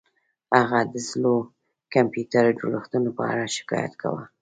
هغه 0.57 0.79
د 0.93 0.95
زړو 1.09 1.35
کمپیوټري 1.93 2.51
جوړښتونو 2.59 3.09
په 3.17 3.23
اړه 3.31 3.45
شکایت 3.57 3.93
کاوه 4.01 4.23